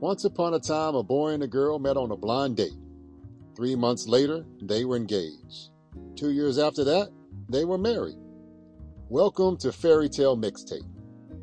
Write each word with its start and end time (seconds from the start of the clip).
Once 0.00 0.24
upon 0.24 0.54
a 0.54 0.60
time, 0.60 0.94
a 0.94 1.02
boy 1.02 1.30
and 1.30 1.42
a 1.42 1.46
girl 1.48 1.76
met 1.80 1.96
on 1.96 2.12
a 2.12 2.16
blind 2.16 2.56
date. 2.56 2.78
Three 3.56 3.74
months 3.74 4.06
later, 4.06 4.46
they 4.62 4.84
were 4.84 4.94
engaged. 4.94 5.70
Two 6.14 6.30
years 6.30 6.56
after 6.56 6.84
that, 6.84 7.10
they 7.48 7.64
were 7.64 7.78
married. 7.78 8.14
Welcome 9.08 9.56
to 9.56 9.72
Fairytale 9.72 10.36
Mixtape, 10.36 10.88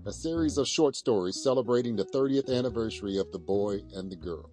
a 0.06 0.14
series 0.14 0.58
of 0.58 0.70
short 0.70 0.96
stories 0.96 1.44
celebrating 1.44 1.98
the 1.98 2.06
30th 2.06 2.50
anniversary 2.50 3.18
of 3.18 3.30
the 3.34 3.40
boy 3.40 3.82
and 3.94 4.10
the 4.10 4.16
girl. 4.16 4.50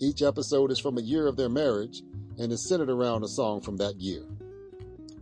Each 0.00 0.22
episode 0.22 0.70
is 0.70 0.80
from 0.80 0.96
a 0.96 1.02
year 1.02 1.26
of 1.26 1.36
their 1.36 1.50
marriage 1.50 2.00
and 2.38 2.50
is 2.50 2.66
centered 2.66 2.88
around 2.88 3.22
a 3.22 3.28
song 3.28 3.60
from 3.60 3.76
that 3.76 4.00
year. 4.00 4.24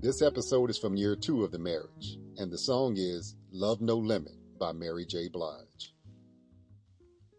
This 0.00 0.22
episode 0.22 0.70
is 0.70 0.78
from 0.78 0.94
year 0.94 1.16
two 1.16 1.42
of 1.42 1.50
the 1.50 1.58
marriage, 1.58 2.16
and 2.38 2.48
the 2.48 2.58
song 2.58 2.94
is 2.96 3.34
Love 3.50 3.80
No 3.80 3.96
Limit 3.96 4.36
by 4.56 4.70
Mary 4.70 5.04
J. 5.04 5.26
Blige. 5.26 5.92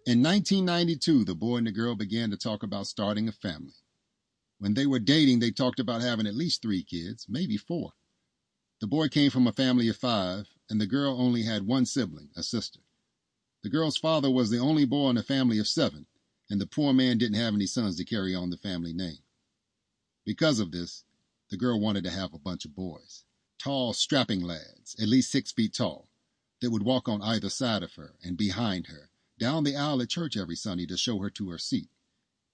In 0.05 0.21
1992, 0.21 1.23
the 1.23 1.33
boy 1.33 1.57
and 1.57 1.67
the 1.67 1.71
girl 1.71 1.95
began 1.95 2.29
to 2.29 2.35
talk 2.35 2.61
about 2.61 2.87
starting 2.87 3.29
a 3.29 3.31
family. 3.31 3.75
When 4.57 4.73
they 4.73 4.85
were 4.85 4.99
dating, 4.99 5.39
they 5.39 5.51
talked 5.51 5.79
about 5.79 6.01
having 6.01 6.27
at 6.27 6.35
least 6.35 6.61
three 6.61 6.83
kids, 6.83 7.25
maybe 7.29 7.55
four. 7.55 7.93
The 8.81 8.87
boy 8.87 9.07
came 9.07 9.31
from 9.31 9.47
a 9.47 9.53
family 9.53 9.87
of 9.87 9.95
five, 9.95 10.49
and 10.69 10.81
the 10.81 10.87
girl 10.87 11.17
only 11.17 11.43
had 11.43 11.65
one 11.65 11.85
sibling, 11.85 12.31
a 12.35 12.43
sister. 12.43 12.81
The 13.61 13.69
girl's 13.69 13.95
father 13.95 14.29
was 14.29 14.49
the 14.49 14.57
only 14.57 14.83
boy 14.83 15.11
in 15.11 15.17
a 15.17 15.23
family 15.23 15.57
of 15.57 15.69
seven, 15.69 16.05
and 16.49 16.59
the 16.59 16.67
poor 16.67 16.91
man 16.91 17.17
didn't 17.17 17.39
have 17.39 17.53
any 17.53 17.65
sons 17.65 17.95
to 17.95 18.03
carry 18.03 18.35
on 18.35 18.49
the 18.49 18.57
family 18.57 18.91
name. 18.91 19.23
Because 20.25 20.59
of 20.59 20.71
this, 20.71 21.05
the 21.49 21.55
girl 21.55 21.79
wanted 21.79 22.03
to 22.03 22.09
have 22.09 22.33
a 22.33 22.39
bunch 22.39 22.65
of 22.65 22.75
boys, 22.75 23.23
tall, 23.57 23.93
strapping 23.93 24.41
lads, 24.41 24.97
at 24.99 25.07
least 25.07 25.31
six 25.31 25.53
feet 25.53 25.75
tall, 25.75 26.09
that 26.59 26.71
would 26.71 26.83
walk 26.83 27.07
on 27.07 27.21
either 27.21 27.49
side 27.49 27.83
of 27.83 27.93
her 27.93 28.15
and 28.21 28.35
behind 28.35 28.87
her, 28.87 29.09
down 29.43 29.65
the 29.65 29.75
aisle 29.75 30.01
at 30.01 30.07
church 30.07 30.37
every 30.37 30.55
Sunday 30.55 30.85
to 30.85 30.95
show 30.95 31.19
her 31.19 31.29
to 31.29 31.49
her 31.49 31.57
seat. 31.57 31.89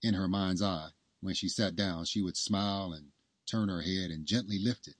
In 0.02 0.16
her 0.16 0.28
mind's 0.28 0.64
eye, 0.64 0.90
when 1.22 1.36
she 1.36 1.48
sat 1.48 1.76
down, 1.76 2.06
she 2.06 2.20
would 2.20 2.36
smile 2.36 2.94
and 2.94 3.10
turn 3.46 3.70
her 3.70 3.82
head 3.82 4.10
and 4.10 4.26
gently 4.26 4.58
lift 4.58 4.88
it 4.88 4.96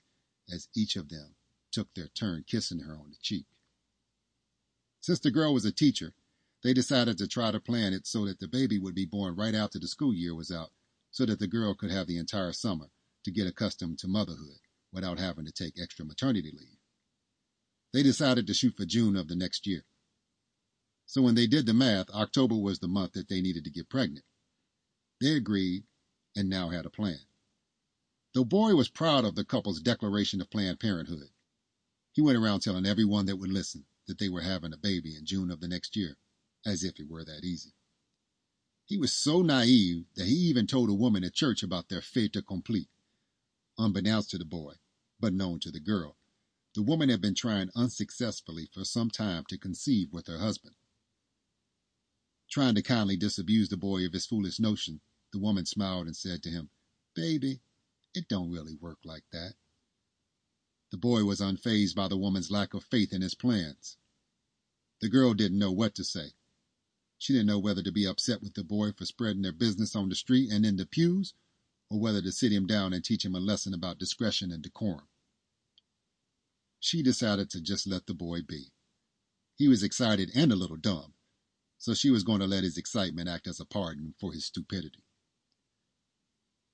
as 0.54 0.68
each 0.76 0.96
of 0.96 1.10
them 1.10 1.34
took 1.72 1.92
their 1.96 2.10
turn 2.10 2.44
kissing 2.46 2.82
her 2.82 2.94
on 2.94 3.10
the 3.10 3.18
cheek. 3.24 3.48
Since 5.02 5.22
the 5.22 5.32
girl 5.32 5.52
was 5.52 5.66
a 5.66 5.72
teacher, 5.72 6.14
they 6.62 6.74
decided 6.74 7.18
to 7.18 7.28
try 7.28 7.50
to 7.50 7.60
plan 7.60 7.92
it 7.92 8.06
so 8.06 8.24
that 8.28 8.40
the 8.40 8.48
baby 8.48 8.78
would 8.78 8.94
be 8.94 9.08
born 9.08 9.36
right 9.36 9.56
after 9.56 9.80
the 9.80 9.88
school 9.88 10.14
year 10.14 10.36
was 10.36 10.52
out, 10.52 10.70
so 11.10 11.26
that 11.26 11.40
the 11.40 11.48
girl 11.48 11.74
could 11.74 11.90
have 11.90 12.06
the 12.06 12.20
entire 12.20 12.54
summer 12.54 12.92
to 13.24 13.32
get 13.32 13.48
accustomed 13.48 13.98
to 13.98 14.08
motherhood 14.08 14.60
without 14.94 15.18
having 15.18 15.46
to 15.46 15.52
take 15.52 15.82
extra 15.82 16.06
maternity 16.06 16.52
leave. 16.56 16.78
They 17.94 18.04
decided 18.04 18.46
to 18.46 18.54
shoot 18.54 18.78
for 18.78 18.86
June 18.86 19.16
of 19.16 19.28
the 19.28 19.36
next 19.36 19.66
year. 19.66 19.86
So 21.10 21.24
when 21.24 21.34
they 21.34 21.48
did 21.48 21.66
the 21.66 21.74
math, 21.74 22.12
October 22.12 22.56
was 22.56 22.78
the 22.78 22.88
month 22.88 23.14
that 23.14 23.30
they 23.30 23.42
needed 23.42 23.64
to 23.64 23.72
get 23.72 23.90
pregnant. 23.90 24.26
They 25.20 25.32
agreed 25.32 25.86
and 26.36 26.48
now 26.48 26.70
had 26.70 26.86
a 26.86 26.92
plan. 26.92 27.22
The 28.36 28.46
boy 28.46 28.76
was 28.76 28.90
proud 28.90 29.26
of 29.26 29.34
the 29.34 29.44
couple's 29.44 29.80
declaration 29.80 30.40
of 30.40 30.52
Planned 30.52 30.80
Parenthood. 30.80 31.32
He 32.12 32.22
went 32.22 32.38
around 32.38 32.60
telling 32.60 32.86
everyone 32.86 33.26
that 33.26 33.38
would 33.38 33.52
listen 33.52 33.88
that 34.06 34.20
they 34.20 34.30
were 34.30 34.44
having 34.44 34.72
a 34.72 34.78
baby 34.78 35.16
in 35.16 35.26
June 35.26 35.50
of 35.50 35.62
the 35.62 35.68
next 35.68 35.96
year, 35.96 36.18
as 36.64 36.84
if 36.84 37.00
it 37.00 37.10
were 37.10 37.26
that 37.26 37.44
easy. 37.44 37.74
He 38.86 38.96
was 38.96 39.12
so 39.12 39.42
naive 39.42 40.06
that 40.14 40.28
he 40.28 40.36
even 40.36 40.68
told 40.68 40.92
a 40.92 40.94
woman 40.94 41.24
at 41.24 41.34
church 41.34 41.64
about 41.64 41.90
their 41.90 42.02
fait 42.02 42.36
accompli. 42.36 42.88
Unbeknownst 43.80 44.30
to 44.30 44.38
the 44.38 44.46
boy, 44.46 44.76
but 45.20 45.34
known 45.34 45.60
to 45.62 45.72
the 45.72 45.80
girl, 45.80 46.18
the 46.76 46.84
woman 46.84 47.10
had 47.10 47.20
been 47.20 47.34
trying 47.34 47.72
unsuccessfully 47.76 48.70
for 48.72 48.86
some 48.86 49.10
time 49.10 49.44
to 49.50 49.58
conceive 49.58 50.14
with 50.14 50.28
her 50.28 50.38
husband. 50.38 50.76
Trying 52.50 52.76
to 52.76 52.82
kindly 52.82 53.16
disabuse 53.16 53.70
the 53.70 53.78
boy 53.78 54.06
of 54.06 54.14
his 54.14 54.26
foolish 54.26 54.60
notion, 54.60 55.02
the 55.32 55.40
woman 55.40 55.66
smiled 55.66 56.08
and 56.08 56.18
said 56.18 56.42
to 56.44 56.50
him, 56.50 56.72
Baby, 57.14 57.62
it 58.16 58.28
don't 58.28 58.50
really 58.50 58.76
work 58.76 58.98
like 59.04 59.26
that. 59.32 59.54
The 60.90 60.98
boy 60.98 61.24
was 61.26 61.42
unfazed 61.42 61.96
by 61.96 62.08
the 62.08 62.18
woman's 62.18 62.50
lack 62.50 62.74
of 62.74 62.84
faith 62.84 63.14
in 63.14 63.22
his 63.22 63.36
plans. 63.36 63.98
The 65.00 65.10
girl 65.10 65.36
didn't 65.36 65.60
know 65.60 65.72
what 65.72 65.94
to 65.96 66.04
say. 66.04 66.34
She 67.20 67.34
didn't 67.34 67.48
know 67.48 67.60
whether 67.60 67.84
to 67.84 67.92
be 67.92 68.08
upset 68.08 68.42
with 68.42 68.56
the 68.56 68.64
boy 68.64 68.94
for 68.94 69.06
spreading 69.06 69.44
their 69.44 69.52
business 69.52 69.96
on 69.96 70.10
the 70.10 70.16
street 70.16 70.52
and 70.52 70.66
in 70.66 70.78
the 70.78 70.88
pews, 70.88 71.36
or 71.90 72.00
whether 72.00 72.22
to 72.22 72.32
sit 72.32 72.52
him 72.52 72.66
down 72.66 72.94
and 72.94 73.06
teach 73.06 73.24
him 73.24 73.36
a 73.36 73.40
lesson 73.40 73.76
about 73.76 74.00
discretion 74.00 74.52
and 74.52 74.64
decorum. 74.64 75.08
She 76.80 77.04
decided 77.04 77.52
to 77.52 77.62
just 77.62 77.86
let 77.86 78.08
the 78.08 78.14
boy 78.16 78.42
be. 78.42 78.72
He 79.56 79.68
was 79.68 79.84
excited 79.84 80.32
and 80.34 80.52
a 80.52 80.56
little 80.56 80.78
dumb, 80.78 81.14
so 81.80 81.94
she 81.94 82.12
was 82.12 82.24
going 82.24 82.42
to 82.42 82.46
let 82.46 82.64
his 82.64 82.78
excitement 82.78 83.30
act 83.30 83.48
as 83.48 83.60
a 83.60 83.66
pardon 83.66 84.14
for 84.20 84.34
his 84.34 84.46
stupidity. 84.46 85.04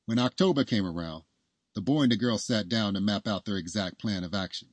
When 0.06 0.20
October 0.20 0.64
came 0.64 0.86
around, 0.86 1.24
the 1.76 1.82
boy 1.82 2.04
and 2.04 2.12
the 2.12 2.18
girl 2.18 2.38
sat 2.38 2.68
down 2.68 2.96
to 2.96 3.00
map 3.00 3.28
out 3.28 3.46
their 3.46 3.58
exact 3.58 4.00
plan 4.00 4.24
of 4.24 4.34
action. 4.34 4.70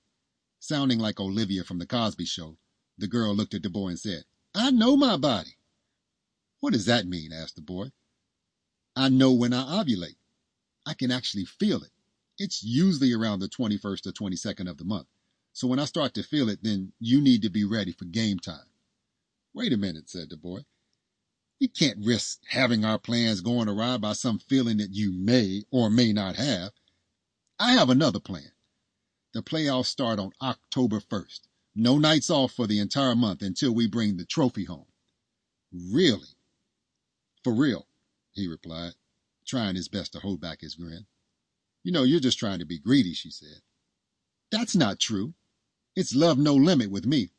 Sounding 0.58 0.98
like 0.98 1.20
Olivia 1.20 1.64
from 1.64 1.78
The 1.78 1.86
Cosby 1.86 2.24
Show, 2.24 2.58
the 2.96 3.08
girl 3.08 3.34
looked 3.34 3.54
at 3.54 3.62
the 3.62 3.70
boy 3.70 3.88
and 3.88 3.98
said, 3.98 4.24
I 4.54 4.70
know 4.70 4.96
my 4.96 5.16
body. 5.16 5.56
What 6.60 6.72
does 6.72 6.86
that 6.86 7.06
mean? 7.06 7.32
asked 7.32 7.56
the 7.56 7.62
boy. 7.62 7.92
I 8.96 9.08
know 9.08 9.32
when 9.32 9.52
I 9.52 9.64
ovulate. 9.64 10.16
I 10.86 10.94
can 10.94 11.10
actually 11.10 11.44
feel 11.44 11.82
it. 11.82 11.90
It's 12.38 12.62
usually 12.62 13.12
around 13.12 13.40
the 13.40 13.48
21st 13.48 14.06
or 14.06 14.12
22nd 14.12 14.68
of 14.68 14.78
the 14.78 14.84
month. 14.84 15.08
So 15.52 15.66
when 15.66 15.78
I 15.78 15.84
start 15.84 16.14
to 16.14 16.22
feel 16.22 16.48
it, 16.48 16.60
then 16.62 16.92
you 17.00 17.20
need 17.20 17.42
to 17.42 17.50
be 17.50 17.64
ready 17.64 17.92
for 17.92 18.04
game 18.06 18.38
time. 18.38 18.66
Wait 19.54 19.72
a 19.72 19.76
minute, 19.76 20.08
said 20.08 20.30
the 20.30 20.36
boy. 20.36 20.60
We 21.60 21.68
can't 21.68 22.04
risk 22.04 22.40
having 22.48 22.84
our 22.84 22.98
plans 22.98 23.40
going 23.40 23.68
awry 23.68 23.96
by 23.98 24.14
some 24.14 24.38
feeling 24.38 24.78
that 24.78 24.94
you 24.94 25.12
may 25.12 25.62
or 25.70 25.90
may 25.90 26.12
not 26.12 26.36
have. 26.36 26.72
I 27.58 27.72
have 27.72 27.90
another 27.90 28.18
plan. 28.18 28.52
The 29.32 29.42
playoffs 29.42 29.86
start 29.86 30.18
on 30.18 30.32
October 30.42 31.00
1st. 31.00 31.40
No 31.74 31.98
nights 31.98 32.30
off 32.30 32.52
for 32.52 32.66
the 32.66 32.80
entire 32.80 33.14
month 33.14 33.42
until 33.42 33.74
we 33.74 33.86
bring 33.86 34.16
the 34.16 34.26
trophy 34.26 34.64
home. 34.64 34.86
Really? 35.72 36.28
For 37.44 37.54
real, 37.54 37.86
he 38.32 38.48
replied, 38.48 38.92
trying 39.46 39.76
his 39.76 39.88
best 39.88 40.12
to 40.12 40.20
hold 40.20 40.40
back 40.40 40.60
his 40.60 40.74
grin. 40.74 41.06
You 41.82 41.92
know, 41.92 42.02
you're 42.02 42.20
just 42.20 42.38
trying 42.38 42.58
to 42.58 42.66
be 42.66 42.78
greedy, 42.78 43.14
she 43.14 43.30
said. 43.30 43.60
That's 44.50 44.76
not 44.76 44.98
true. 44.98 45.34
It's 45.96 46.14
love 46.14 46.38
no 46.38 46.54
limit 46.54 46.90
with 46.90 47.06
me. 47.06 47.30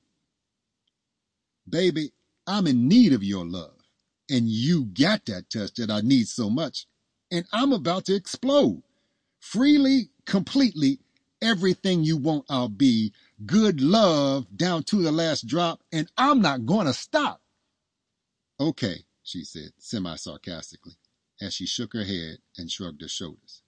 Baby, 1.68 2.12
I'm 2.46 2.68
in 2.68 2.88
need 2.88 3.14
of 3.14 3.24
your 3.24 3.46
love 3.46 3.84
and 4.30 4.48
you 4.48 4.86
got 4.86 5.26
that 5.26 5.50
touch 5.50 5.74
that 5.76 5.92
I 5.92 6.02
need 6.02 6.28
so 6.28 6.50
much. 6.50 6.88
And 7.32 7.46
I'm 7.52 7.72
about 7.72 8.06
to 8.06 8.16
explode. 8.16 8.84
Freely, 9.40 10.10
completely, 10.26 11.00
everything 11.42 12.04
you 12.04 12.18
want, 12.18 12.46
I'll 12.50 12.70
be. 12.70 13.14
Good 13.46 13.82
love 13.82 14.48
down 14.56 14.84
to 14.84 15.02
the 15.02 15.12
last 15.12 15.48
drop, 15.48 15.84
and 15.92 16.10
I'm 16.18 16.42
not 16.42 16.66
going 16.66 16.88
to 16.88 16.94
stop. 16.94 17.42
Okay, 18.60 19.04
she 19.24 19.44
said, 19.44 19.72
semi 19.78 20.16
sarcastically, 20.16 20.94
as 21.42 21.54
she 21.54 21.66
shook 21.66 21.94
her 21.94 22.06
head 22.06 22.38
and 22.58 22.72
shrugged 22.72 23.02
her 23.02 23.08
shoulders. 23.08 23.62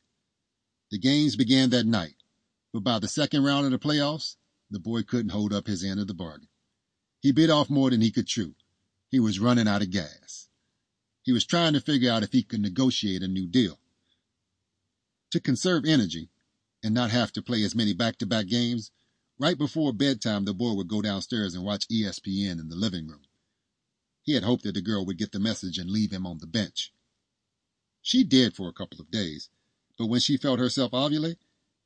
The 0.91 0.99
games 0.99 1.35
began 1.35 1.71
that 1.71 1.85
night, 1.85 2.15
but 2.71 2.83
by 2.83 2.99
the 2.99 3.07
second 3.07 3.43
round 3.43 3.65
of 3.65 3.71
the 3.71 3.79
playoffs, 3.79 4.37
the 4.69 4.79
boy 4.79 5.03
couldn't 5.03 5.31
hold 5.31 5.51
up 5.51 5.67
his 5.67 5.83
end 5.83 5.99
of 5.99 6.07
the 6.07 6.13
bargain. 6.13 6.47
He 7.25 7.31
bit 7.31 7.49
off 7.49 7.71
more 7.71 7.89
than 7.89 8.01
he 8.01 8.11
could 8.11 8.27
chew. 8.27 8.53
He 9.09 9.19
was 9.19 9.39
running 9.39 9.67
out 9.67 9.81
of 9.81 9.89
gas. 9.89 10.47
He 11.23 11.31
was 11.31 11.43
trying 11.43 11.73
to 11.73 11.81
figure 11.81 12.11
out 12.11 12.21
if 12.21 12.31
he 12.31 12.43
could 12.43 12.59
negotiate 12.59 13.23
a 13.23 13.27
new 13.27 13.47
deal. 13.47 13.79
To 15.31 15.39
conserve 15.39 15.85
energy 15.85 16.29
and 16.83 16.93
not 16.93 17.09
have 17.09 17.31
to 17.31 17.41
play 17.41 17.63
as 17.63 17.73
many 17.73 17.93
back 17.93 18.19
to 18.19 18.27
back 18.27 18.45
games, 18.45 18.91
right 19.39 19.57
before 19.57 19.91
bedtime, 19.91 20.45
the 20.45 20.53
boy 20.53 20.73
would 20.73 20.87
go 20.87 21.01
downstairs 21.01 21.55
and 21.55 21.63
watch 21.63 21.87
ESPN 21.87 22.59
in 22.59 22.69
the 22.69 22.75
living 22.75 23.07
room. 23.07 23.23
He 24.21 24.33
had 24.33 24.43
hoped 24.43 24.61
that 24.65 24.75
the 24.75 24.81
girl 24.83 25.03
would 25.03 25.17
get 25.17 25.31
the 25.31 25.39
message 25.39 25.79
and 25.79 25.89
leave 25.89 26.11
him 26.11 26.27
on 26.27 26.37
the 26.37 26.45
bench. 26.45 26.93
She 28.03 28.23
did 28.23 28.53
for 28.53 28.69
a 28.69 28.71
couple 28.71 29.01
of 29.01 29.09
days, 29.09 29.49
but 29.97 30.05
when 30.05 30.19
she 30.19 30.37
felt 30.37 30.59
herself 30.59 30.91
ovulate, 30.91 31.39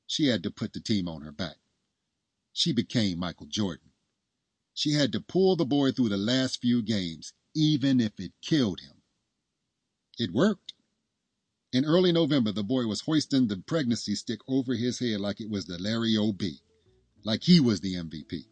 she 0.06 0.26
had 0.26 0.44
to 0.44 0.52
put 0.52 0.74
the 0.74 0.82
team 0.82 1.08
on 1.08 1.22
her 1.22 1.32
back. 1.32 1.56
She 2.52 2.74
became 2.74 3.20
Michael 3.20 3.48
Jordan. 3.48 3.89
She 4.74 4.94
had 4.94 5.12
to 5.14 5.22
pull 5.22 5.56
the 5.56 5.66
boy 5.66 5.92
through 5.92 6.10
the 6.10 6.18
last 6.18 6.62
few 6.62 6.82
games, 6.82 7.34
even 7.56 8.00
if 8.00 8.20
it 8.20 8.32
killed 8.42 8.80
him. 8.80 9.02
It 10.18 10.32
worked. 10.34 10.74
In 11.72 11.86
early 11.86 12.12
November, 12.12 12.52
the 12.52 12.64
boy 12.64 12.88
was 12.88 13.02
hoisting 13.02 13.48
the 13.48 13.58
pregnancy 13.58 14.16
stick 14.16 14.40
over 14.48 14.76
his 14.76 15.00
head 15.00 15.22
like 15.22 15.40
it 15.40 15.50
was 15.50 15.66
the 15.66 15.78
Larry 15.78 16.18
O'Brien, 16.18 16.60
like 17.24 17.44
he 17.44 17.60
was 17.60 17.80
the 17.82 17.94
MVP. 17.94 18.46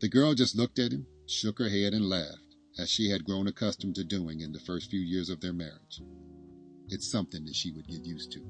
The 0.00 0.08
girl 0.08 0.34
just 0.34 0.54
looked 0.54 0.78
at 0.78 0.92
him, 0.92 1.06
shook 1.26 1.58
her 1.58 1.68
head, 1.68 1.94
and 1.94 2.08
laughed, 2.08 2.54
as 2.78 2.88
she 2.88 3.10
had 3.10 3.24
grown 3.24 3.48
accustomed 3.48 3.96
to 3.96 4.04
doing 4.04 4.40
in 4.40 4.52
the 4.52 4.60
first 4.60 4.88
few 4.88 5.00
years 5.00 5.28
of 5.28 5.40
their 5.40 5.52
marriage. 5.52 6.00
It's 6.88 7.10
something 7.10 7.44
that 7.44 7.56
she 7.56 7.72
would 7.72 7.88
get 7.88 8.04
used 8.04 8.32
to. 8.32 8.40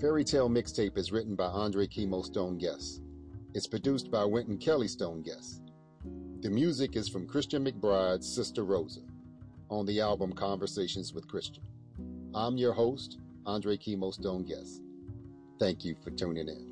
Fairytale 0.00 0.48
Mixtape 0.48 0.96
is 0.96 1.12
written 1.12 1.34
by 1.34 1.46
Andre 1.46 1.86
Kimo 1.86 2.22
Stone 2.22 2.58
Guess. 2.58 3.01
It's 3.54 3.66
produced 3.66 4.10
by 4.10 4.24
Wynton 4.24 4.56
Kelly 4.56 4.88
Stone 4.88 5.20
Guess. 5.20 5.60
The 6.40 6.48
music 6.48 6.96
is 6.96 7.06
from 7.06 7.26
Christian 7.26 7.62
McBride's 7.62 8.26
Sister 8.26 8.64
Rosa 8.64 9.02
on 9.68 9.84
the 9.84 10.00
album 10.00 10.32
Conversations 10.32 11.12
with 11.12 11.28
Christian. 11.28 11.62
I'm 12.34 12.56
your 12.56 12.72
host, 12.72 13.18
Andre 13.44 13.76
Kimo 13.76 14.10
Stone 14.10 14.44
Guess. 14.44 14.80
Thank 15.58 15.84
you 15.84 15.94
for 16.02 16.10
tuning 16.10 16.48
in. 16.48 16.71